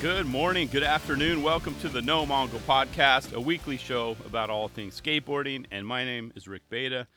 [0.00, 1.42] Good morning, good afternoon.
[1.42, 5.66] Welcome to the No Mongo Podcast, a weekly show about all things skateboarding.
[5.72, 7.08] And my name is Rick Bata.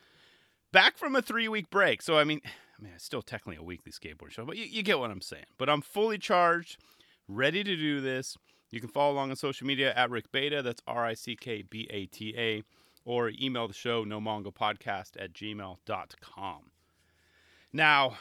[0.72, 2.02] Back from a three week break.
[2.02, 4.82] So, I mean, I mean, it's still technically a weekly skateboard show, but you, you
[4.82, 5.44] get what I'm saying.
[5.58, 6.76] But I'm fully charged,
[7.28, 8.36] ready to do this.
[8.72, 10.60] You can follow along on social media at Rick Bata.
[10.60, 12.64] That's R I C K B A T A.
[13.04, 16.62] Or email the show, no mongo podcast at gmail.com.
[17.72, 18.16] Now,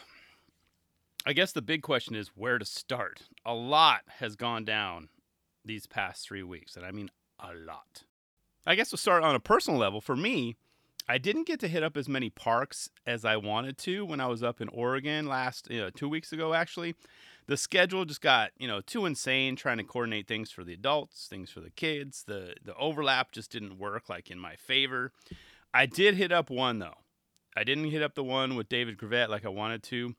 [1.26, 3.24] I guess the big question is where to start.
[3.46, 5.10] A lot has gone down
[5.64, 8.04] these past three weeks, and I mean a lot.
[8.66, 10.02] I guess we'll start on a personal level.
[10.02, 10.56] For me,
[11.08, 14.28] I didn't get to hit up as many parks as I wanted to when I
[14.28, 16.54] was up in Oregon last you know, two weeks ago.
[16.54, 16.96] Actually,
[17.48, 21.28] the schedule just got you know too insane trying to coordinate things for the adults,
[21.30, 22.24] things for the kids.
[22.26, 25.12] The the overlap just didn't work like in my favor.
[25.74, 26.98] I did hit up one though.
[27.56, 30.16] I didn't hit up the one with David Gravette like I wanted to.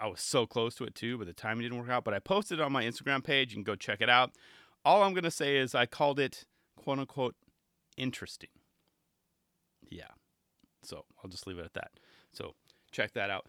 [0.00, 2.04] I was so close to it too, but the timing didn't work out.
[2.04, 3.52] But I posted it on my Instagram page.
[3.52, 4.32] You can go check it out.
[4.84, 6.44] All I'm going to say is I called it
[6.76, 7.34] quote unquote
[7.96, 8.50] interesting.
[9.88, 10.08] Yeah.
[10.82, 11.92] So I'll just leave it at that.
[12.32, 12.54] So
[12.90, 13.46] check that out.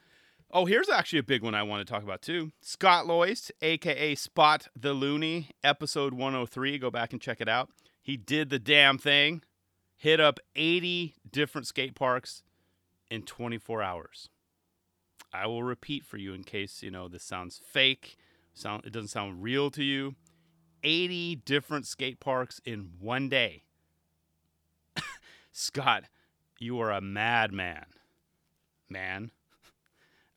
[0.52, 2.52] Oh, here's actually a big one I want to talk about too.
[2.62, 6.78] Scott Loist, aka Spot the Looney, episode 103.
[6.78, 7.70] Go back and check it out.
[8.02, 9.42] He did the damn thing,
[9.96, 12.44] hit up 80 different skate parks
[13.10, 14.30] in 24 hours.
[15.36, 18.18] I will repeat for you in case you know this sounds fake,
[18.54, 20.16] sound it doesn't sound real to you.
[20.84, 23.64] 80 different skate parks in one day.
[25.52, 26.06] Scott,
[26.60, 27.86] you are a madman.
[28.88, 29.32] Man.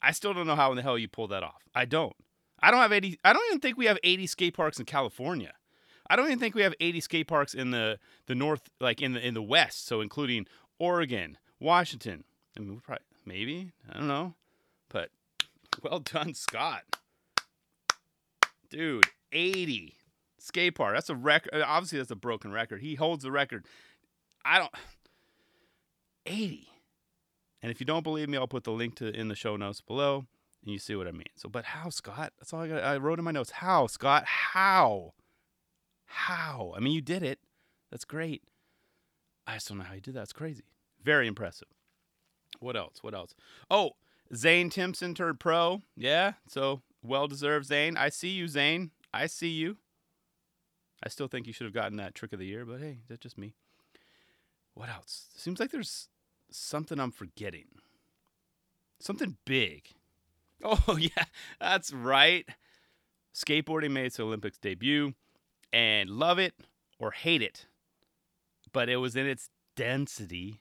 [0.01, 1.69] I still don't know how in the hell you pull that off.
[1.75, 2.17] I don't.
[2.61, 5.53] I don't have 80 I don't even think we have 80 skate parks in California.
[6.11, 9.13] I don't even think we have 80 skate parks in the the north like in
[9.13, 10.47] the in the west, so including
[10.79, 12.25] Oregon, Washington.
[12.57, 14.35] I mean, probably maybe, I don't know.
[14.89, 15.11] But
[15.83, 16.83] well done, Scott.
[18.71, 19.95] Dude, 80
[20.39, 20.95] skate park.
[20.95, 21.55] That's a record.
[21.55, 22.81] Uh, obviously, that's a broken record.
[22.81, 23.67] He holds the record.
[24.45, 24.75] I don't.
[26.27, 26.69] 80.
[27.63, 29.81] And if you don't believe me, I'll put the link to in the show notes
[29.81, 30.27] below,
[30.63, 31.25] and you see what I mean.
[31.37, 32.33] So, but how, Scott?
[32.39, 32.85] That's all I got.
[32.85, 33.51] I wrote in my notes.
[33.51, 34.25] How, Scott?
[34.27, 35.15] How?
[36.07, 36.73] How?
[36.77, 37.41] I mean, you did it.
[37.91, 38.43] That's great.
[39.47, 40.23] I just don't know how you did that.
[40.23, 40.65] It's crazy.
[41.03, 41.69] Very impressive.
[42.61, 43.03] What else?
[43.03, 43.35] What else?
[43.71, 43.93] Oh,
[44.35, 45.83] Zane Timpson turned pro.
[45.97, 47.97] Yeah, so well deserved, Zane.
[47.97, 48.91] I see you, Zane.
[49.13, 49.77] I see you.
[51.03, 53.23] I still think you should have gotten that trick of the year, but hey, that's
[53.23, 53.55] just me.
[54.75, 55.27] What else?
[55.37, 56.09] Seems like there's
[56.51, 57.67] something I'm forgetting.
[59.01, 59.89] Something big.
[60.65, 61.27] Oh, yeah,
[61.61, 62.45] that's right.
[63.33, 65.15] Skateboarding made its Olympics debut,
[65.73, 66.53] and love it
[66.99, 67.67] or hate it,
[68.73, 70.61] but it was in its density.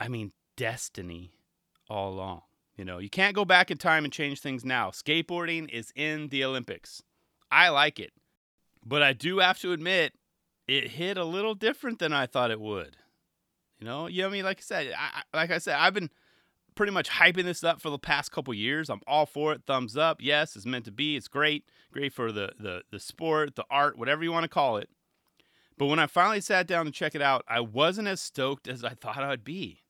[0.00, 1.32] I mean, destiny
[1.92, 2.42] all along.
[2.76, 4.90] You know, you can't go back in time and change things now.
[4.90, 7.02] Skateboarding is in the Olympics.
[7.50, 8.12] I like it.
[8.84, 10.14] But I do have to admit,
[10.66, 12.96] it hit a little different than I thought it would.
[13.78, 14.44] You know, you know I mean?
[14.44, 16.10] Like I said, I, like I said, I've been
[16.74, 18.88] pretty much hyping this up for the past couple years.
[18.88, 19.62] I'm all for it.
[19.66, 20.18] Thumbs up.
[20.20, 21.16] Yes, it's meant to be.
[21.16, 21.64] It's great.
[21.92, 24.88] Great for the the the sport, the art, whatever you want to call it.
[25.76, 28.84] But when I finally sat down to check it out, I wasn't as stoked as
[28.84, 29.81] I thought I'd be.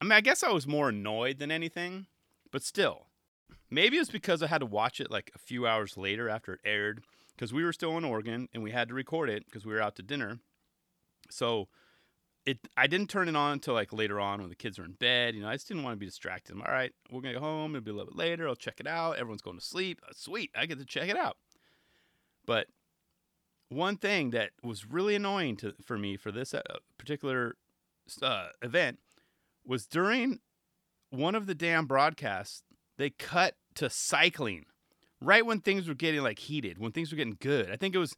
[0.00, 2.06] I mean, I guess I was more annoyed than anything,
[2.52, 3.06] but still.
[3.70, 6.60] Maybe it's because I had to watch it like a few hours later after it
[6.64, 7.02] aired
[7.34, 9.82] because we were still in Oregon and we had to record it because we were
[9.82, 10.38] out to dinner.
[11.30, 11.68] So
[12.44, 14.92] it I didn't turn it on until like later on when the kids were in
[14.92, 15.34] bed.
[15.34, 16.54] You know, I just didn't want to be distracted.
[16.54, 17.74] I'm, All right, we're gonna go home.
[17.74, 18.48] It'll be a little bit later.
[18.48, 19.16] I'll check it out.
[19.16, 20.00] Everyone's going to sleep.
[20.08, 21.36] Uh, sweet, I get to check it out.
[22.46, 22.68] But
[23.68, 26.62] one thing that was really annoying to for me for this uh,
[26.98, 27.56] particular
[28.22, 29.00] uh, event
[29.66, 30.40] was during
[31.10, 32.62] one of the damn broadcasts,
[32.98, 34.66] they cut to cycling
[35.20, 37.70] right when things were getting like heated, when things were getting good.
[37.70, 38.14] I think it was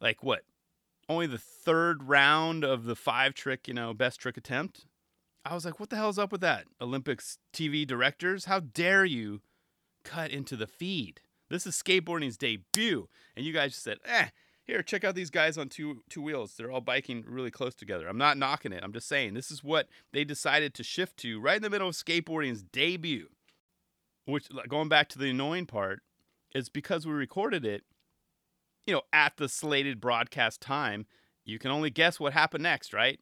[0.00, 0.42] like what?
[1.08, 4.86] Only the third round of the five trick, you know, best trick attempt.
[5.44, 6.66] I was like, what the hell's up with that?
[6.80, 9.40] Olympics TV directors, how dare you
[10.04, 11.20] cut into the feed?
[11.48, 13.08] This is skateboarding's debut.
[13.34, 14.28] And you guys just said, eh,
[14.70, 16.54] here, check out these guys on two two wheels.
[16.54, 18.08] They're all biking really close together.
[18.08, 18.82] I'm not knocking it.
[18.82, 21.88] I'm just saying this is what they decided to shift to right in the middle
[21.88, 23.28] of skateboarding's debut.
[24.26, 26.02] Which going back to the annoying part
[26.54, 27.82] is because we recorded it,
[28.86, 31.06] you know, at the slated broadcast time.
[31.44, 33.18] You can only guess what happened next, right?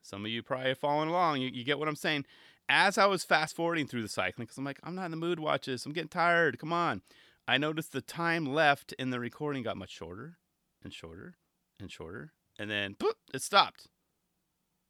[0.00, 1.40] Some of you probably following along.
[1.40, 2.26] You, you get what I'm saying.
[2.68, 5.16] As I was fast forwarding through the cycling, because I'm like, I'm not in the
[5.16, 5.84] mood to watch this.
[5.84, 6.58] I'm getting tired.
[6.58, 7.02] Come on.
[7.48, 10.36] I noticed the time left in the recording got much shorter
[10.84, 11.36] and shorter
[11.80, 13.88] and shorter, and then boop, it stopped.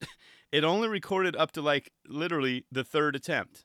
[0.52, 3.64] it only recorded up to like literally the third attempt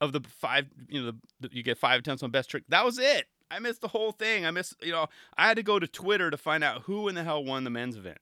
[0.00, 0.66] of the five.
[0.88, 2.64] You know, the, you get five attempts on best trick.
[2.68, 3.26] That was it.
[3.50, 4.44] I missed the whole thing.
[4.44, 5.06] I missed, you know,
[5.36, 7.70] I had to go to Twitter to find out who in the hell won the
[7.70, 8.18] men's event.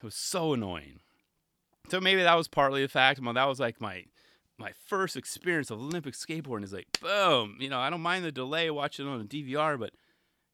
[0.00, 1.00] It was so annoying.
[1.90, 3.20] So maybe that was partly the fact.
[3.20, 4.04] Well, that was like my
[4.56, 6.64] my first experience of Olympic skateboarding.
[6.64, 7.56] Is like boom.
[7.60, 9.92] You know, I don't mind the delay watching on the DVR, but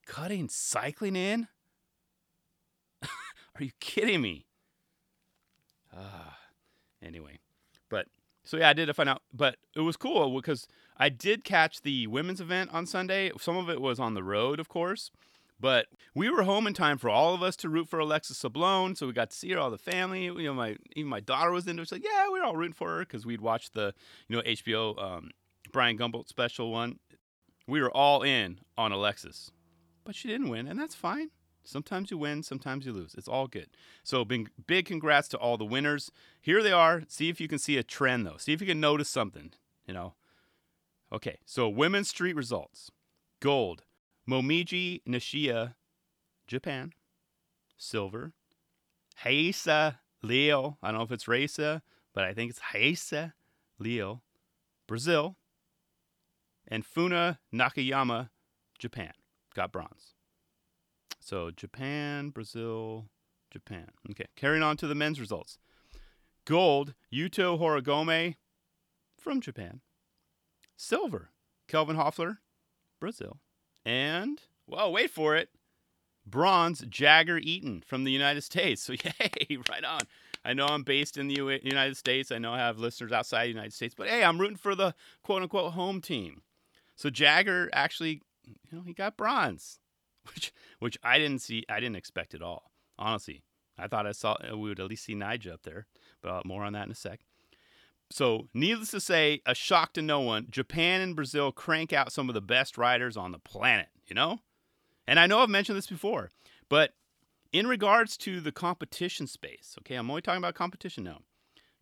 [0.06, 1.48] cutting cycling in.
[3.02, 4.46] Are you kidding me?
[5.96, 6.38] Ah,
[7.02, 7.38] anyway,
[7.88, 8.06] but
[8.44, 10.66] so yeah, I did find out, but it was cool because
[10.96, 13.30] I did catch the women's event on Sunday.
[13.40, 15.10] Some of it was on the road, of course,
[15.60, 18.96] but we were home in time for all of us to root for Alexis Sablone.
[18.96, 20.24] So we got to see her, all the family.
[20.24, 21.92] You know, my even my daughter was into it.
[21.92, 23.94] Like, yeah, we were all rooting for her because we'd watched the
[24.28, 25.30] you know HBO um,
[25.72, 26.98] Bryant Gumbel special one.
[27.66, 29.50] We were all in on Alexis,
[30.04, 31.30] but she didn't win, and that's fine.
[31.62, 33.14] Sometimes you win, sometimes you lose.
[33.16, 33.68] It's all good.
[34.02, 36.10] So big, congrats to all the winners.
[36.40, 37.02] Here they are.
[37.06, 38.38] See if you can see a trend though.
[38.38, 39.52] See if you can notice something.
[39.86, 40.14] You know.
[41.12, 42.90] Okay, so women's street results.
[43.40, 43.82] Gold,
[44.28, 45.74] Momiji Nishiya,
[46.46, 46.92] Japan.
[47.82, 48.34] Silver,
[49.24, 50.76] Heisa Leo.
[50.82, 51.80] I don't know if it's Reisa,
[52.12, 53.32] but I think it's Heisa
[53.78, 54.22] Leo,
[54.86, 55.36] Brazil.
[56.68, 58.28] And Funa Nakayama,
[58.78, 59.12] Japan,
[59.54, 60.14] got bronze.
[61.20, 63.06] So Japan, Brazil,
[63.50, 63.88] Japan.
[64.10, 65.58] Okay, carrying on to the men's results.
[66.46, 68.36] Gold, Yuto Horigome
[69.18, 69.80] from Japan.
[70.76, 71.30] Silver,
[71.68, 72.38] Kelvin Hoefler,
[73.00, 73.38] Brazil.
[73.84, 75.50] And, well, wait for it.
[76.26, 78.82] Bronze, Jagger Eaton from the United States.
[78.86, 80.00] So, yay, right on.
[80.44, 82.32] I know I'm based in the U- United States.
[82.32, 84.94] I know I have listeners outside the United States, but hey, I'm rooting for the
[85.22, 86.42] quote unquote home team.
[86.96, 88.22] So, Jagger actually,
[88.70, 89.78] you know, he got bronze
[90.34, 91.64] which which I didn't see.
[91.68, 92.70] I didn't expect at all.
[92.98, 93.42] Honestly,
[93.78, 95.86] I thought I saw we would at least see Nyjah up there,
[96.22, 97.20] but uh, more on that in a sec.
[98.12, 100.48] So, needless to say, a shock to no one.
[100.50, 103.88] Japan and Brazil crank out some of the best riders on the planet.
[104.06, 104.40] You know,
[105.06, 106.30] and I know I've mentioned this before,
[106.68, 106.94] but
[107.52, 111.18] in regards to the competition space, okay, I'm only talking about competition now.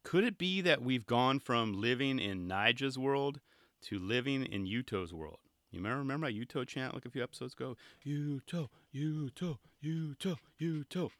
[0.05, 3.41] Could it be that we've gone from living in Nyjah's world
[3.83, 5.39] to living in Yuto's world?
[5.71, 7.77] You remember, remember my Yuto chant like a few episodes ago?
[8.07, 11.11] Yuto, Yuto, Yuto, Yuto.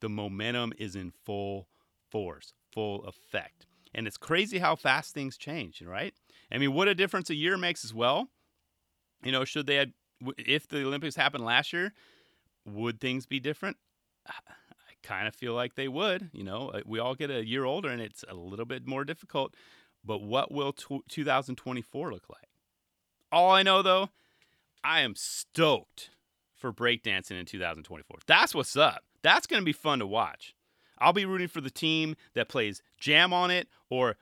[0.00, 1.68] The momentum is in full
[2.10, 3.66] force, full effect.
[3.94, 6.12] And it's crazy how fast things change, right?
[6.52, 8.28] I mean, what a difference a year makes as well.
[9.24, 9.92] You know, should they had,
[10.36, 11.94] if the Olympics happened last year,
[12.66, 13.78] would things be different?
[14.26, 14.32] I
[15.02, 16.28] kind of feel like they would.
[16.34, 19.04] You know, uh, we all get a year older and it's a little bit more
[19.04, 19.54] difficult.
[20.04, 22.48] But what will t- 2024 look like?
[23.32, 24.10] All I know though,
[24.84, 26.10] I am stoked
[26.54, 28.18] for breakdancing in 2024.
[28.26, 29.02] That's what's up.
[29.22, 30.54] That's going to be fun to watch.
[30.98, 34.16] I'll be rooting for the team that plays Jam on it or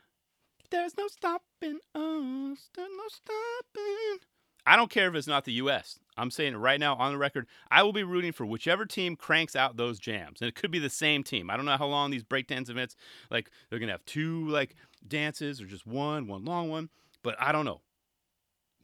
[0.70, 2.70] There's no stopping us.
[2.74, 4.18] There's no stopping.
[4.66, 5.98] I don't care if it's not the US.
[6.16, 7.46] I'm saying right now on the record.
[7.70, 10.40] I will be rooting for whichever team cranks out those jams.
[10.40, 11.50] And it could be the same team.
[11.50, 12.96] I don't know how long these breakdance events
[13.30, 14.74] like they're going to have two like
[15.06, 16.88] dances or just one, one long one,
[17.22, 17.82] but I don't know.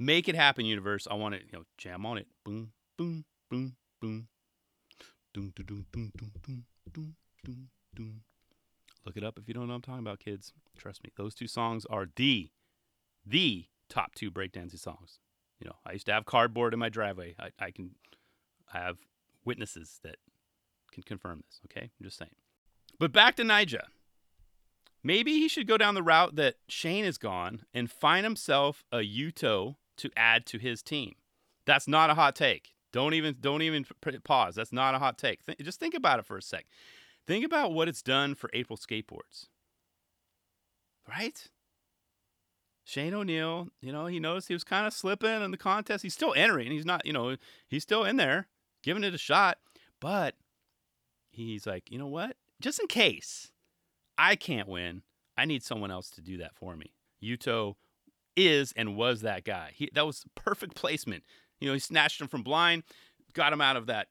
[0.03, 1.07] Make it happen, universe.
[1.11, 2.27] I want it, you know, jam on it.
[2.43, 4.29] Boom, boom, boom, boom.
[5.35, 8.23] Doom, doom, doom, doom, doom, doom, doom, doom.
[9.05, 10.55] Look it up if you don't know what I'm talking about, kids.
[10.79, 12.49] Trust me, those two songs are the,
[13.27, 15.19] the top two breakdancing songs.
[15.61, 17.35] You know, I used to have cardboard in my driveway.
[17.39, 17.91] I, I can
[18.73, 19.01] I have
[19.45, 20.17] witnesses that
[20.93, 21.91] can confirm this, okay?
[22.01, 22.31] I'm just saying.
[22.99, 23.85] But back to Nyjah.
[25.03, 28.99] Maybe he should go down the route that Shane is gone and find himself a
[28.99, 31.15] Yuto to add to his team.
[31.67, 32.73] That's not a hot take.
[32.93, 33.87] Don't even don't even
[34.25, 34.57] pause.
[34.57, 35.41] That's not a hot take.
[35.61, 36.67] Just think about it for a sec.
[37.27, 39.47] Think about what it's done for April skateboards.
[41.09, 41.49] Right?
[42.85, 46.03] Shane O'Neill, you know, he noticed he was kind of slipping in the contest.
[46.03, 46.73] He's still entering.
[46.73, 47.37] He's not, you know,
[47.69, 48.49] he's still in there,
[48.83, 49.59] giving it a shot.
[50.01, 50.35] But
[51.31, 52.37] he's like, you know what?
[52.61, 53.53] Just in case
[54.19, 55.03] I can't win,
[55.37, 56.95] I need someone else to do that for me.
[57.23, 57.77] Yuto
[58.49, 59.73] is and was that guy.
[59.75, 61.25] He, that was perfect placement.
[61.61, 62.85] You know, he snatched him from blind,
[63.35, 64.09] got him out of that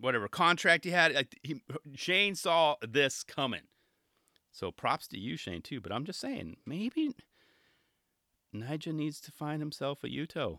[0.00, 1.14] whatever contract he had.
[1.14, 1.62] Like He,
[1.94, 3.62] Shane saw this coming.
[4.52, 5.80] So props to you, Shane, too.
[5.80, 7.14] But I'm just saying, maybe
[8.54, 10.58] Nyjah needs to find himself a Yuto.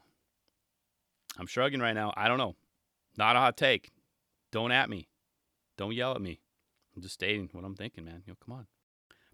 [1.38, 2.14] I'm shrugging right now.
[2.16, 2.56] I don't know.
[3.18, 3.92] Not a hot take.
[4.52, 5.08] Don't at me.
[5.78, 6.42] Don't yell at me.
[6.96, 8.24] I'm just stating what I'm thinking, man.
[8.26, 8.68] You know, come on.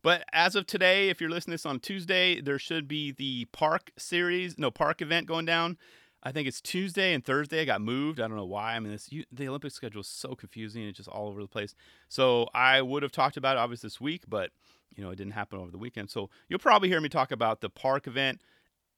[0.07, 3.43] But as of today, if you're listening to this on Tuesday, there should be the
[3.51, 5.77] park series, no park event going down.
[6.23, 7.59] I think it's Tuesday and Thursday.
[7.59, 8.21] I got moved.
[8.21, 8.77] I don't know why.
[8.77, 10.83] I mean, this the Olympic schedule is so confusing.
[10.83, 11.75] It's just all over the place.
[12.07, 14.51] So I would have talked about it obviously this week, but
[14.95, 16.09] you know it didn't happen over the weekend.
[16.09, 18.39] So you'll probably hear me talk about the park event,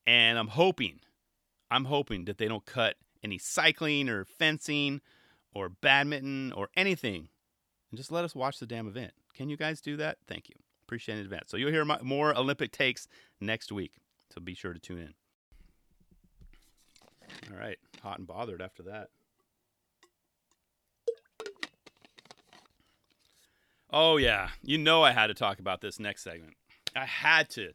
[0.06, 1.00] and I'm hoping,
[1.72, 5.02] I'm hoping that they don't cut any cycling or fencing
[5.56, 7.30] or badminton or anything,
[7.90, 9.14] and just let us watch the damn event.
[9.34, 10.20] Can you guys do that?
[10.28, 10.56] Thank you.
[10.90, 11.52] Appreciate it in advance.
[11.52, 13.08] So you'll hear my, more Olympic takes
[13.40, 13.92] next week.
[14.34, 15.14] So be sure to tune in.
[17.54, 19.10] All right, hot and bothered after that.
[23.92, 24.50] Oh, yeah.
[24.64, 26.56] You know I had to talk about this next segment.
[26.96, 27.74] I had to.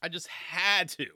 [0.00, 1.06] I just had to.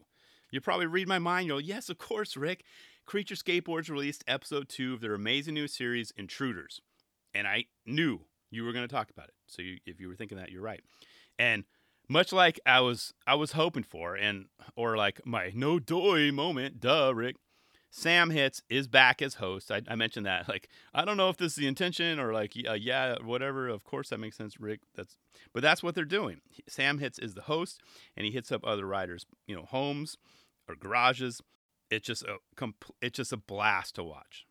[0.51, 1.47] You probably read my mind.
[1.47, 2.65] You'll, yes, of course, Rick.
[3.07, 6.81] Creature Skateboards released episode two of their amazing new series, Intruders.
[7.33, 9.35] And I knew you were going to talk about it.
[9.47, 10.81] So you, if you were thinking that, you're right.
[11.41, 11.65] And
[12.07, 16.81] much like I was I was hoping for, and or like my no doy moment,
[16.81, 17.37] duh, Rick.
[17.93, 19.73] Sam Hitz is back as host.
[19.73, 20.49] I, I, mentioned that.
[20.49, 23.67] Like, I don't know if this is the intention or like, uh, yeah, whatever.
[23.67, 24.79] Of course, that makes sense, Rick.
[24.95, 25.17] That's,
[25.53, 26.41] but that's what they're doing.
[26.69, 27.81] Sam Hitz is the host,
[28.17, 30.17] and he hits up other riders, you know, homes
[30.69, 31.41] or garages.
[31.91, 32.37] It's just a
[33.03, 34.47] it's just a blast to watch.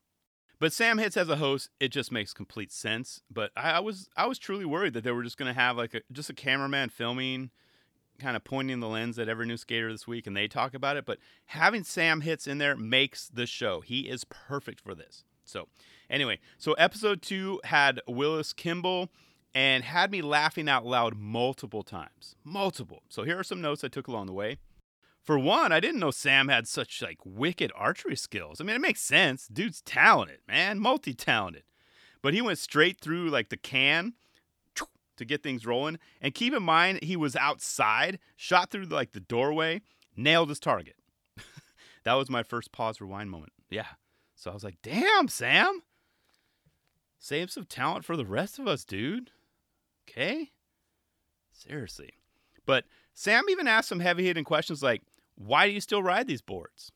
[0.59, 3.21] But Sam Hitz as a host, it just makes complete sense.
[3.31, 5.93] But I, I was I was truly worried that they were just gonna have like
[5.93, 7.51] a, just a cameraman filming
[8.19, 10.97] kind of pointing the lens at every new skater this week and they talk about
[10.97, 11.05] it.
[11.05, 13.81] But having Sam Hitz in there makes the show.
[13.81, 15.23] He is perfect for this.
[15.45, 15.67] So,
[16.09, 19.09] anyway, so episode two had Willis Kimball
[19.55, 22.35] and had me laughing out loud multiple times.
[22.43, 23.01] Multiple.
[23.09, 24.57] So, here are some notes I took along the way.
[25.29, 28.59] For one, I didn't know Sam had such like wicked archery skills.
[28.59, 29.47] I mean, it makes sense.
[29.47, 31.61] Dude's talented, man, multi-talented.
[32.23, 34.15] But he went straight through like the can
[34.73, 35.99] to get things rolling.
[36.19, 39.81] And keep in mind, he was outside, shot through like the doorway,
[40.17, 40.95] nailed his target.
[42.05, 43.53] that was my first pause rewind moment.
[43.69, 43.85] Yeah.
[44.35, 45.83] So I was like, damn, Sam.
[47.19, 49.29] Save some talent for the rest of us, dude.
[50.09, 50.49] Okay?
[51.51, 52.13] Seriously.
[52.65, 55.03] But Sam even asked some heavy hitting questions like,
[55.39, 56.91] why do you still ride these boards?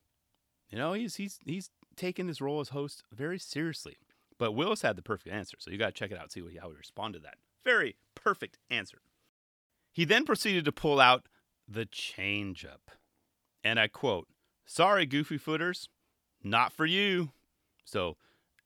[0.69, 3.97] You know, he's he's he's taking his role as host very seriously.
[4.37, 6.69] But Willis had the perfect answer, so you got to check it out, see how
[6.69, 7.37] he responded to that.
[7.63, 8.99] Very perfect answer.
[9.91, 11.27] He then proceeded to pull out
[11.67, 12.91] the changeup.
[13.63, 14.27] And I quote,
[14.65, 15.87] Sorry, goofy footers,
[16.43, 17.31] not for you.
[17.85, 18.17] So,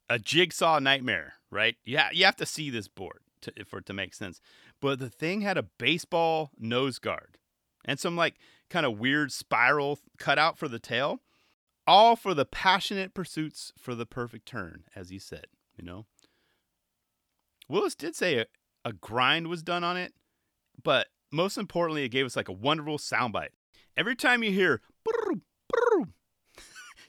[0.10, 1.75] a jigsaw nightmare, right?
[1.86, 4.39] Yeah, you have to see this board to, for it to make sense.
[4.79, 7.38] But the thing had a baseball nose guard
[7.84, 8.36] and some like
[8.70, 11.22] kind of weird spiral cutout for the tail,
[11.86, 15.48] all for the passionate pursuits for the perfect turn, as he said,
[15.78, 16.06] you know.
[17.70, 18.46] Willis did say
[18.86, 20.14] a grind was done on it,
[20.82, 23.50] but most importantly, it gave us like a wonderful soundbite.
[23.96, 24.82] Every time you hear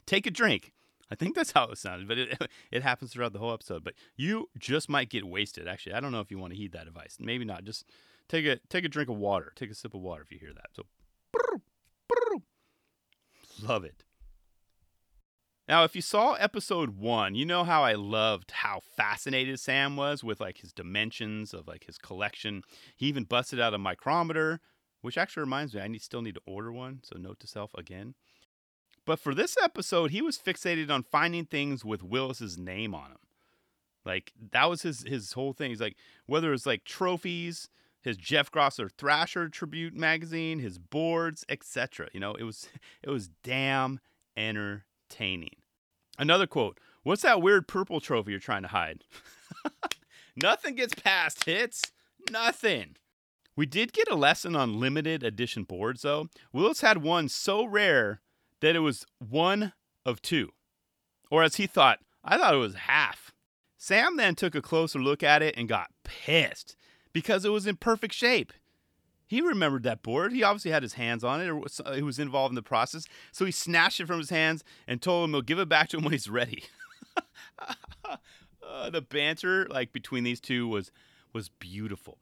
[0.05, 0.73] take a drink,
[1.11, 3.83] I think that's how it sounded, but it, it happens throughout the whole episode.
[3.83, 5.67] But you just might get wasted.
[5.67, 7.17] Actually, I don't know if you want to heed that advice.
[7.19, 7.63] Maybe not.
[7.63, 7.85] Just
[8.27, 9.51] take a take a drink of water.
[9.55, 10.67] Take a sip of water if you hear that.
[10.75, 10.83] So,
[13.61, 14.03] love it.
[15.67, 20.23] Now, if you saw episode one, you know how I loved how fascinated Sam was
[20.23, 22.63] with like his dimensions of like his collection.
[22.95, 24.61] He even busted out a micrometer,
[25.01, 27.01] which actually reminds me I need, still need to order one.
[27.03, 28.15] So note to self again.
[29.05, 33.19] But for this episode, he was fixated on finding things with Willis's name on them.
[34.05, 35.69] Like that was his his whole thing.
[35.69, 37.69] He's like whether it's like trophies,
[38.01, 42.07] his Jeff Grosso Thrasher tribute magazine, his boards, etc.
[42.13, 42.69] You know, it was
[43.03, 43.99] it was damn
[44.35, 45.55] entertaining.
[46.17, 49.03] Another quote What's that weird purple trophy you're trying to hide?
[50.35, 51.81] Nothing gets past Hitz.
[52.31, 52.95] Nothing.
[53.55, 56.29] We did get a lesson on limited edition boards, though.
[56.53, 58.21] Willis had one so rare
[58.61, 59.73] that it was one
[60.05, 60.51] of two.
[61.29, 63.33] Or as he thought, I thought it was half.
[63.77, 66.75] Sam then took a closer look at it and got pissed
[67.13, 68.53] because it was in perfect shape.
[69.29, 70.33] He remembered that board.
[70.33, 73.05] He obviously had his hands on it, or uh, he was involved in the process.
[73.31, 75.97] So he snatched it from his hands and told him he'll give it back to
[75.97, 76.63] him when he's ready.
[78.67, 80.91] uh, the banter like between these two was
[81.31, 82.17] was beautiful,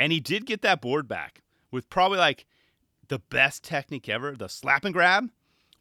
[0.00, 2.44] and he did get that board back with probably like
[3.06, 5.30] the best technique ever, the slap and grab.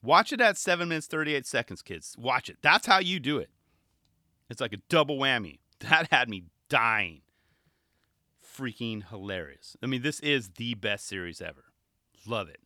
[0.04, 2.16] Watch it at seven minutes thirty eight seconds, kids.
[2.20, 2.58] Watch it.
[2.62, 3.50] That's how you do it.
[4.48, 5.58] It's like a double whammy.
[5.82, 7.22] That had me dying
[8.58, 9.76] freaking hilarious.
[9.82, 11.66] I mean, this is the best series ever.
[12.26, 12.60] Love it.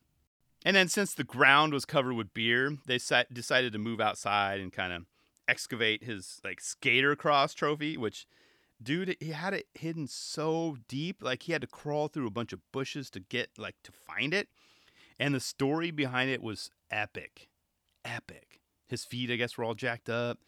[0.64, 2.98] And then since the ground was covered with beer, they
[3.32, 5.04] decided to move outside and kind of
[5.48, 8.26] excavate his like skater cross trophy, which
[8.82, 12.52] dude, he had it hidden so deep, like he had to crawl through a bunch
[12.52, 14.48] of bushes to get like to find it.
[15.18, 17.48] And the story behind it was epic.
[18.04, 18.60] Epic.
[18.88, 20.38] His feet, I guess, were all jacked up.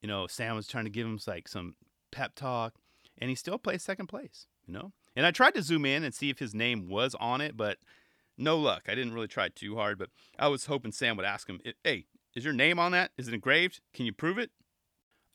[0.00, 1.76] You know, Sam was trying to give him like some
[2.10, 2.74] pep talk,
[3.18, 4.92] and he still plays second place you know?
[5.14, 7.78] And I tried to zoom in and see if his name was on it, but
[8.38, 8.84] no luck.
[8.88, 12.06] I didn't really try too hard, but I was hoping Sam would ask him, "Hey,
[12.34, 13.12] Is your name on that?
[13.18, 13.80] Is it engraved?
[13.92, 14.50] Can you prove it?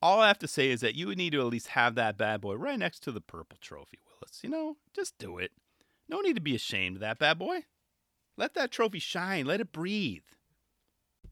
[0.01, 2.17] All I have to say is that you would need to at least have that
[2.17, 4.39] bad boy right next to the purple trophy, Willis.
[4.43, 5.51] You know, just do it.
[6.09, 7.65] No need to be ashamed of that bad boy.
[8.35, 10.23] Let that trophy shine, let it breathe.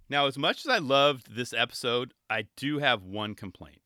[0.09, 3.81] Now, as much as I loved this episode, I do have one complaint.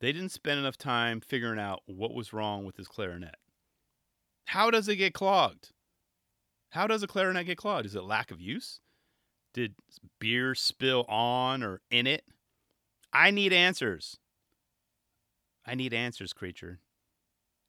[0.00, 3.36] They didn't spend enough time figuring out what was wrong with his clarinet.
[4.46, 5.70] How does it get clogged?
[6.70, 7.86] How does a clarinet get clogged?
[7.86, 8.80] Is it lack of use?
[9.52, 9.74] Did
[10.18, 12.24] beer spill on or in it?
[13.12, 14.16] I need answers.
[15.66, 16.78] I need answers, creature.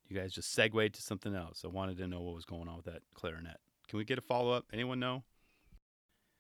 [0.08, 1.64] You guys just segued to something else.
[1.66, 3.58] I wanted to know what was going on with that clarinet.
[3.88, 4.66] Can we get a follow up?
[4.72, 5.24] Anyone know?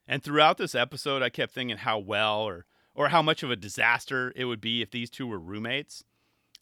[0.07, 3.55] And throughout this episode, I kept thinking how well or or how much of a
[3.55, 6.03] disaster it would be if these two were roommates.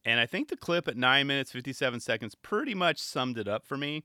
[0.06, 3.66] And I think the clip at 9 minutes 57 seconds pretty much summed it up
[3.66, 4.04] for me.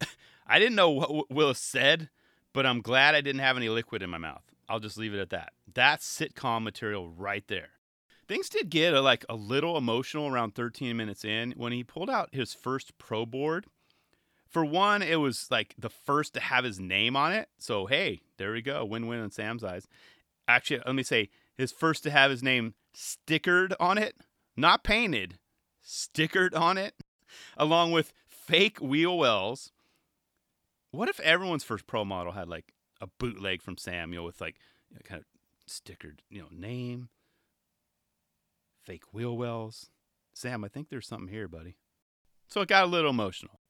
[0.46, 2.10] I didn't know what Willis said,
[2.52, 4.42] but I'm glad I didn't have any liquid in my mouth.
[4.68, 5.52] I'll just leave it at that.
[5.72, 7.70] That's sitcom material right there.
[8.26, 12.10] Things did get a, like a little emotional around 13 minutes in when he pulled
[12.10, 13.66] out his first pro board.
[14.46, 17.48] For one, it was like the first to have his name on it.
[17.58, 18.84] So, hey, there we go.
[18.84, 19.86] Win win in Sam's eyes.
[20.46, 24.16] Actually, let me say his first to have his name stickered on it,
[24.56, 25.38] not painted,
[25.84, 26.94] stickered on it,
[27.56, 29.72] along with fake wheel wells.
[30.92, 34.56] What if everyone's first pro model had like a bootleg from Samuel with like
[34.88, 35.26] you know, kind of
[35.70, 37.08] stickered, you know, name,
[38.84, 39.90] fake wheel wells?
[40.32, 41.76] Sam, I think there's something here, buddy.
[42.46, 43.60] So it got a little emotional.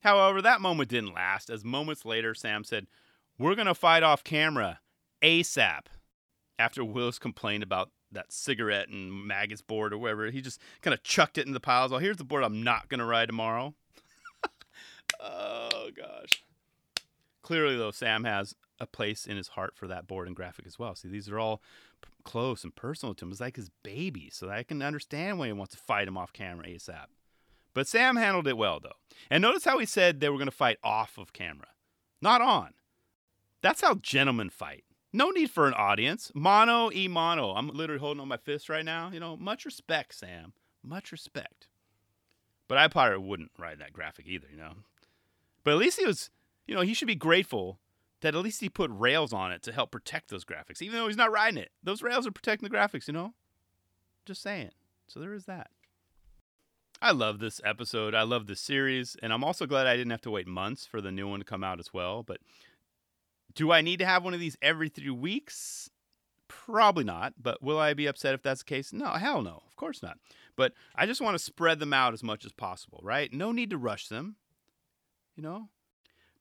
[0.00, 2.86] However, that moment didn't last, as moments later, Sam said,
[3.38, 4.80] We're going to fight off camera
[5.22, 5.86] ASAP.
[6.58, 11.02] After Willis complained about that cigarette and maggots board or whatever, he just kind of
[11.02, 11.92] chucked it in the piles.
[11.92, 13.74] Oh, here's the board I'm not going to ride tomorrow.
[15.20, 16.42] oh, gosh.
[17.42, 20.78] Clearly, though, Sam has a place in his heart for that board and graphic as
[20.78, 20.94] well.
[20.94, 21.62] See, these are all
[22.02, 23.30] p- close and personal to him.
[23.30, 26.32] It's like his baby, so I can understand why he wants to fight him off
[26.32, 27.06] camera ASAP.
[27.72, 28.96] But Sam handled it well, though.
[29.30, 31.68] And notice how he said they were going to fight off of camera,
[32.20, 32.74] not on.
[33.62, 34.84] That's how gentlemen fight.
[35.16, 36.30] No need for an audience.
[36.34, 37.54] Mono e mono.
[37.54, 39.10] I'm literally holding on my fist right now.
[39.10, 40.52] You know, much respect, Sam.
[40.84, 41.68] Much respect.
[42.68, 44.72] But I probably wouldn't write that graphic either, you know.
[45.64, 46.28] But at least he was,
[46.66, 47.78] you know, he should be grateful
[48.20, 51.06] that at least he put rails on it to help protect those graphics, even though
[51.06, 51.70] he's not riding it.
[51.82, 53.32] Those rails are protecting the graphics, you know?
[54.26, 54.72] Just saying.
[55.08, 55.70] So there is that.
[57.00, 58.14] I love this episode.
[58.14, 61.00] I love this series, and I'm also glad I didn't have to wait months for
[61.00, 62.22] the new one to come out as well.
[62.22, 62.40] But
[63.56, 65.90] do I need to have one of these every three weeks?
[66.46, 67.34] Probably not.
[67.42, 68.92] But will I be upset if that's the case?
[68.92, 69.62] No, hell no.
[69.66, 70.18] Of course not.
[70.54, 73.32] But I just want to spread them out as much as possible, right?
[73.32, 74.36] No need to rush them,
[75.34, 75.68] you know?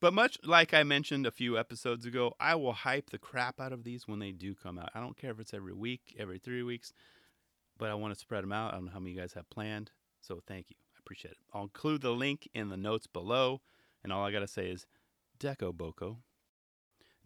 [0.02, 3.74] But much like I mentioned a few episodes ago, I will hype the crap out
[3.74, 4.90] of these when they do come out.
[4.94, 6.94] I don't care if it's every week, every three weeks,
[7.78, 8.74] but I want to spread them out.
[8.74, 9.92] I don't know how many you guys have planned.
[10.22, 10.76] So thank you.
[10.96, 11.38] I appreciate it.
[11.54, 13.62] I'll include the link in the notes below.
[14.04, 14.86] And all I got to say is
[15.40, 16.18] Deco Boco.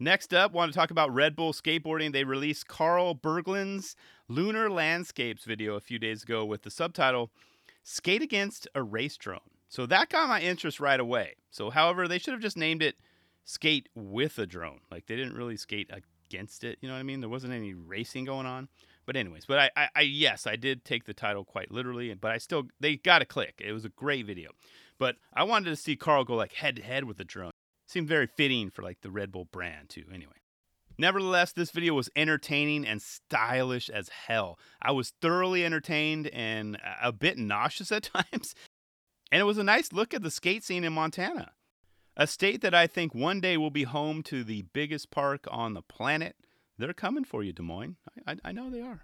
[0.02, 2.14] Next up, want to talk about Red Bull skateboarding.
[2.14, 3.96] They released Carl Berglund's
[4.28, 7.30] Lunar Landscapes video a few days ago with the subtitle
[7.82, 9.40] Skate Against a Race Drone.
[9.68, 11.34] So that got my interest right away.
[11.50, 12.96] So, however, they should have just named it
[13.44, 14.80] Skate with a Drone.
[14.90, 16.78] Like they didn't really skate against it.
[16.80, 17.20] You know what I mean?
[17.20, 18.68] There wasn't any racing going on.
[19.04, 22.30] But anyways, but I, I, I yes, I did take the title quite literally, but
[22.30, 23.60] I still they got a click.
[23.62, 24.52] It was a great video.
[24.98, 27.50] But I wanted to see Carl go like head to head with the drone.
[27.90, 30.04] Seemed very fitting for like the Red Bull brand too.
[30.14, 30.34] Anyway.
[30.96, 34.60] Nevertheless, this video was entertaining and stylish as hell.
[34.80, 38.54] I was thoroughly entertained and a bit nauseous at times.
[39.32, 41.50] And it was a nice look at the skate scene in Montana,
[42.16, 45.74] a state that I think one day will be home to the biggest park on
[45.74, 46.36] the planet.
[46.78, 47.96] They're coming for you, Des Moines.
[48.24, 49.00] I, I, I know they are.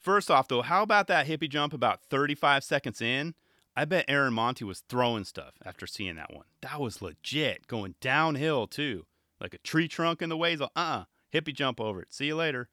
[0.00, 3.34] First off, though, how about that hippie jump about 35 seconds in?
[3.74, 6.44] I bet Aaron Monty was throwing stuff after seeing that one.
[6.60, 9.06] That was legit, going downhill too,
[9.40, 10.60] like a tree trunk in the ways.
[10.60, 12.12] Uh uh hippie jump over it.
[12.12, 12.68] See you later.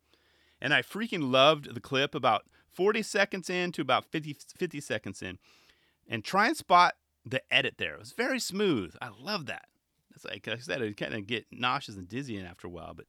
[0.62, 5.22] And I freaking loved the clip about 40 seconds in to about 50, 50 seconds
[5.22, 5.38] in.
[6.08, 7.94] And try and spot the edit there.
[7.94, 8.96] It was very smooth.
[9.02, 9.68] I love that.
[10.14, 13.06] It's like I said, it kind of get nauseous and dizzying after a while, but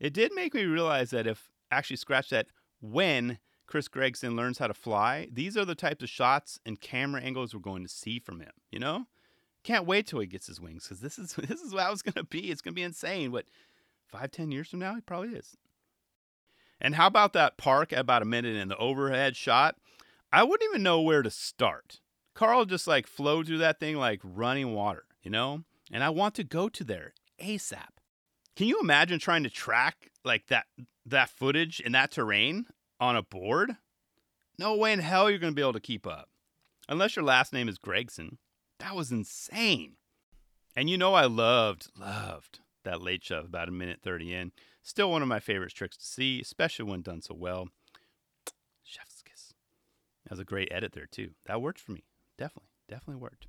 [0.00, 2.46] it did make me realize that if actually scratch that
[2.80, 3.38] when
[3.70, 7.54] Chris Gregson learns how to fly, these are the types of shots and camera angles
[7.54, 8.50] we're going to see from him.
[8.72, 9.06] You know,
[9.62, 12.14] can't wait till he gets his wings because this is this is how it's going
[12.14, 12.50] to be.
[12.50, 13.30] It's to be insane.
[13.30, 13.46] What
[14.08, 15.56] five ten years from now, he probably is.
[16.80, 19.76] And how about that park at about a minute in the overhead shot?
[20.32, 22.00] I wouldn't even know where to start.
[22.34, 25.64] Carl just like flowed through that thing like running water, you know?
[25.92, 27.98] And I want to go to there ASAP.
[28.56, 30.66] Can you imagine trying to track like that
[31.06, 32.66] that footage in that terrain
[33.00, 33.76] on a board,
[34.58, 36.28] no way in hell you're going to be able to keep up.
[36.88, 38.38] Unless your last name is Gregson.
[38.78, 39.94] That was insane.
[40.76, 44.52] And you know I loved loved that late shove about a minute 30 in.
[44.82, 47.68] Still one of my favorite tricks to see, especially when done so well.
[48.84, 49.54] Chef's kiss.
[50.24, 51.30] That was a great edit there too.
[51.46, 52.04] That worked for me.
[52.38, 53.46] Definitely, definitely worked.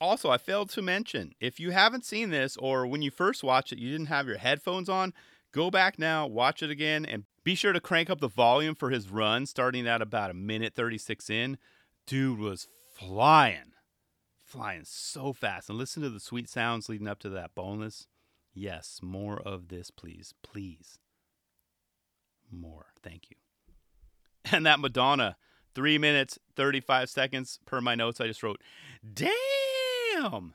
[0.00, 3.72] Also, I failed to mention if you haven't seen this or when you first watched
[3.72, 5.12] it, you didn't have your headphones on,
[5.54, 8.90] go back now, watch it again, and be sure to crank up the volume for
[8.90, 11.58] his run starting at about a minute 36 in.
[12.06, 13.72] Dude was flying,
[14.44, 15.70] flying so fast.
[15.70, 18.08] And listen to the sweet sounds leading up to that boneless.
[18.52, 20.34] Yes, more of this, please.
[20.42, 20.98] Please.
[22.50, 22.86] More.
[23.02, 23.36] Thank you.
[24.52, 25.36] And that Madonna,
[25.74, 28.60] three minutes, 35 seconds per my notes I just wrote.
[29.14, 30.52] Damn.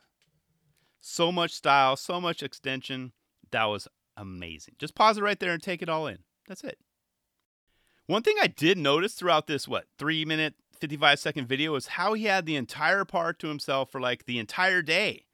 [1.01, 3.13] So much style, so much extension.
[3.49, 3.87] That was
[4.19, 4.75] amazing.
[4.77, 6.19] Just pause it right there and take it all in.
[6.47, 6.77] That's it.
[8.07, 12.13] One thing I did notice throughout this, what, three minute, 55 second video is how
[12.13, 15.25] he had the entire park to himself for like the entire day.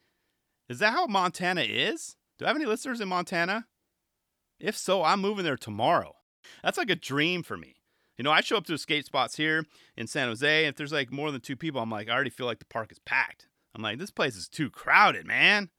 [0.68, 2.16] Is that how Montana is?
[2.38, 3.68] Do I have any listeners in Montana?
[4.60, 6.16] If so, I'm moving there tomorrow.
[6.64, 7.76] That's like a dream for me.
[8.18, 9.66] You know, I show up to skate spots here
[9.98, 10.66] in San Jose.
[10.66, 12.66] And if there's like more than two people, I'm like, I already feel like the
[12.66, 13.48] park is packed.
[13.74, 15.70] I'm like, this place is too crowded, man.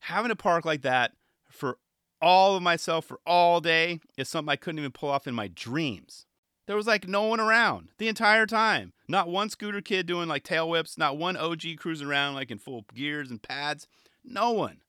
[0.00, 1.12] Having a park like that
[1.50, 1.78] for
[2.20, 5.48] all of myself for all day is something I couldn't even pull off in my
[5.48, 6.26] dreams.
[6.66, 8.92] There was like no one around the entire time.
[9.08, 12.58] Not one scooter kid doing like tail whips, not one OG cruising around like in
[12.58, 13.86] full gears and pads.
[14.22, 14.82] No one.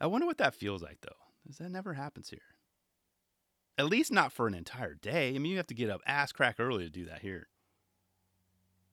[0.00, 1.16] I wonder what that feels like though.
[1.42, 2.38] Because that never happens here.
[3.78, 5.34] At least not for an entire day.
[5.34, 7.48] I mean, you have to get up ass crack early to do that here.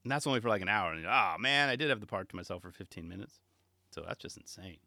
[0.04, 0.94] And that's only for like an hour.
[0.94, 3.40] And oh man, I did have the park to myself for 15 minutes.
[3.92, 4.80] So that's just insane.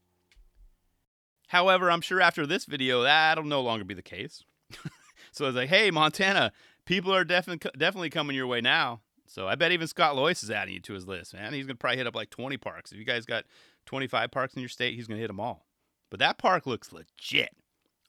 [1.46, 4.42] However, I'm sure after this video, that'll no longer be the case.
[5.32, 6.52] so I was like, hey, Montana,
[6.84, 9.00] people are definitely definitely coming your way now.
[9.26, 11.52] So I bet even Scott Lois is adding you to his list, man.
[11.52, 12.92] He's gonna probably hit up like 20 parks.
[12.92, 13.44] If you guys got
[13.86, 15.66] 25 parks in your state, he's gonna hit them all.
[16.10, 17.56] But that park looks legit,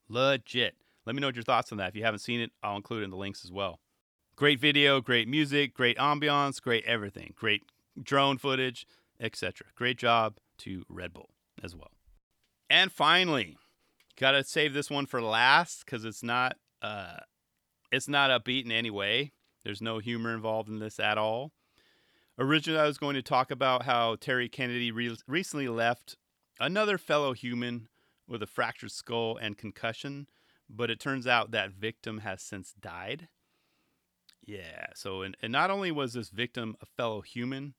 [0.08, 0.76] legit.
[1.06, 1.88] Let me know what your thoughts on that.
[1.88, 3.80] If you haven't seen it, I'll include it in the links as well.
[4.36, 7.64] Great video, great music, great ambiance, great everything, great
[8.00, 8.86] drone footage,
[9.20, 9.66] etc.
[9.74, 11.30] Great job to Red Bull
[11.62, 11.90] as well.
[12.70, 13.56] And finally,
[14.18, 17.18] gotta save this one for last because it's not uh,
[17.90, 19.32] it's not upbeat in any way.
[19.64, 21.52] There's no humor involved in this at all.
[22.38, 26.16] Originally, I was going to talk about how Terry Kennedy re- recently left
[26.60, 27.88] another fellow human
[28.28, 30.28] with a fractured skull and concussion
[30.68, 33.28] but it turns out that victim has since died.
[34.44, 37.74] Yeah, so and, and not only was this victim a fellow human,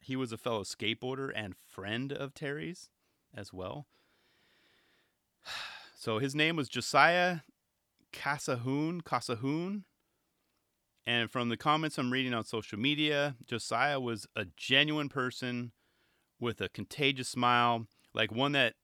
[0.00, 2.90] he was a fellow skateboarder and friend of Terry's
[3.34, 3.86] as well.
[5.96, 7.40] So his name was Josiah
[8.12, 9.82] Casahoon, Casahoon.
[11.06, 15.72] And from the comments I'm reading on social media, Josiah was a genuine person
[16.38, 18.74] with a contagious smile, like one that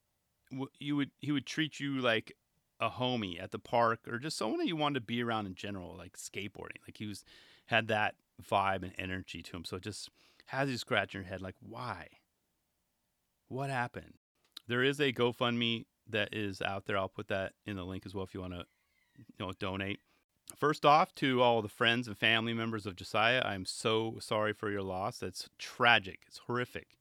[0.79, 2.33] you would he would treat you like
[2.81, 5.55] a homie at the park or just someone that you wanted to be around in
[5.55, 6.81] general, like skateboarding.
[6.87, 7.25] Like he was
[7.67, 9.65] had that vibe and energy to him.
[9.65, 10.09] So it just
[10.47, 12.09] has you scratching your head, like, why?
[13.49, 14.15] What happened?
[14.67, 16.99] There is a GoFundMe that is out there.
[16.99, 18.65] I'll put that in the link as well if you want to
[19.17, 20.01] you know donate.
[20.57, 24.71] First off, to all the friends and family members of Josiah, I'm so sorry for
[24.71, 25.19] your loss.
[25.19, 26.21] That's tragic.
[26.27, 26.99] It's horrific.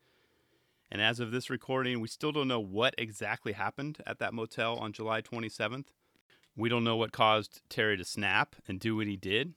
[0.89, 4.77] And as of this recording, we still don't know what exactly happened at that motel
[4.77, 5.87] on July 27th.
[6.55, 9.53] We don't know what caused Terry to snap and do what he did.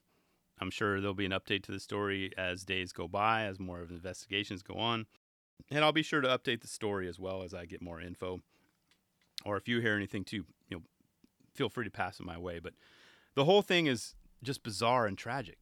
[0.59, 3.83] I'm sure there'll be an update to the story as days go by, as more
[3.83, 5.07] of investigations go on.
[5.71, 8.41] And I'll be sure to update the story as well as I get more info.
[9.47, 10.83] Or if you hear anything too, you know,
[11.55, 12.59] feel free to pass it my way.
[12.59, 12.75] But
[13.35, 15.59] the whole thing is just bizarre and tragic.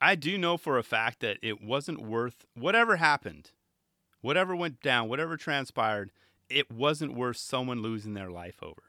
[0.00, 3.52] I do know for a fact that it wasn't worth whatever happened
[4.24, 6.10] whatever went down, whatever transpired,
[6.48, 8.82] it wasn't worth someone losing their life over.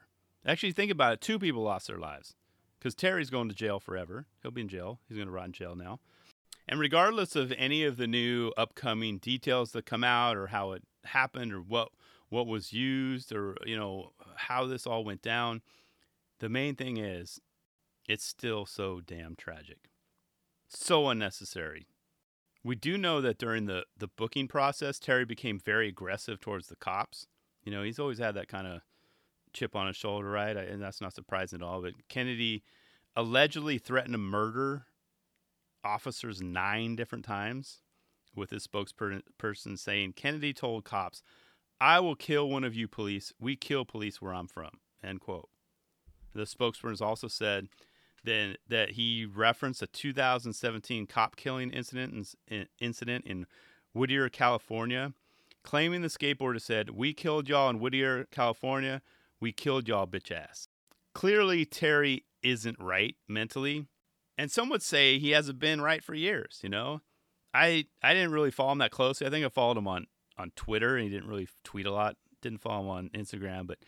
[0.46, 1.20] Actually, think about it.
[1.20, 2.34] Two people lost their lives
[2.78, 4.24] because Terry's going to jail forever.
[4.40, 4.98] He'll be in jail.
[5.06, 6.00] He's going to rot in jail now.
[6.66, 10.84] And regardless of any of the new upcoming details that come out or how it
[11.04, 11.90] happened or what
[12.30, 15.62] what was used or you know how this all went down,
[16.40, 17.40] the main thing is
[18.08, 19.90] it's still so damn tragic.
[20.68, 21.86] So unnecessary.
[22.64, 26.76] We do know that during the, the booking process, Terry became very aggressive towards the
[26.76, 27.26] cops.
[27.62, 28.80] You know, he's always had that kind of
[29.52, 30.56] chip on his shoulder, right?
[30.56, 31.82] And that's not surprising at all.
[31.82, 32.64] But Kennedy
[33.14, 34.86] allegedly threatened to murder
[35.84, 37.80] officers nine different times,
[38.34, 41.22] with his spokesperson saying Kennedy told cops,
[41.80, 43.32] I will kill one of you police.
[43.38, 44.70] We kill police where I'm from.
[45.02, 45.48] End quote.
[46.34, 47.68] The spokesperson also said
[48.24, 53.46] then that he referenced a 2017 cop killing incident in, incident in
[53.94, 55.14] Whittier, California,
[55.62, 59.00] claiming the skateboarder said, "We killed y'all in Whittier, California.
[59.40, 60.68] We killed y'all, bitch ass."
[61.14, 63.86] Clearly, Terry isn't right mentally,
[64.36, 66.60] and some would say he hasn't been right for years.
[66.62, 67.00] You know,
[67.54, 69.26] I I didn't really follow him that closely.
[69.26, 70.06] I think I followed him on
[70.38, 72.16] on Twitter, and he didn't really tweet a lot.
[72.42, 73.78] Didn't follow him on Instagram, but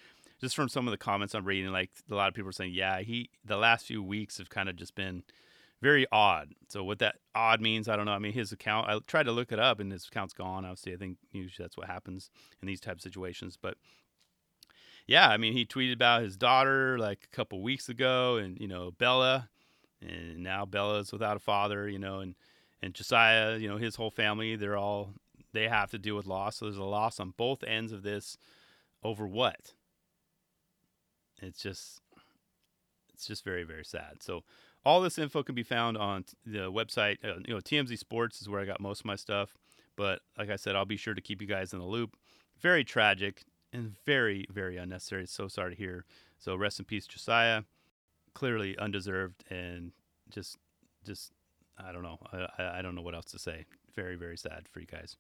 [0.41, 2.73] just from some of the comments I'm reading, like a lot of people are saying,
[2.73, 5.23] yeah, he the last few weeks have kind of just been
[5.81, 6.55] very odd.
[6.69, 8.13] So what that odd means, I don't know.
[8.13, 10.65] I mean, his account, I tried to look it up, and his account's gone.
[10.65, 12.31] Obviously, I think usually that's what happens
[12.61, 13.59] in these type of situations.
[13.61, 13.77] But
[15.07, 18.69] yeah, I mean, he tweeted about his daughter like a couple weeks ago, and you
[18.69, 19.49] know Bella,
[20.01, 21.89] and now Bella's without a father.
[21.89, 22.35] You know, and
[22.83, 25.15] and Josiah, you know, his whole family, they're all
[25.59, 26.57] they have to deal with loss.
[26.57, 28.39] So there's a loss on both ends of this.
[29.03, 29.75] Over what?
[31.41, 32.01] It's just
[33.13, 34.23] it's just very very sad.
[34.23, 34.43] So
[34.85, 37.19] all this info can be found on the website.
[37.25, 39.55] Uh, you know, TMZ Sports is where I got most of my stuff.
[39.97, 42.17] But like I said, I'll be sure to keep you guys in the loop.
[42.61, 45.27] Very tragic and very very unnecessary.
[45.27, 46.05] So sorry to hear.
[46.39, 47.63] So rest in peace, Josiah.
[48.35, 49.93] Clearly undeserved and
[50.31, 50.57] just
[51.05, 51.33] just
[51.77, 52.19] I don't know.
[52.33, 53.67] I, I don't know what else to say.
[53.95, 55.17] Very very sad for you guys.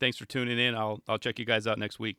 [0.00, 0.74] Thanks for tuning in.
[0.74, 2.16] I'll I'll check you guys out next week.